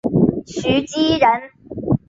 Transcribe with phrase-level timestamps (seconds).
[0.47, 1.27] 徐积人。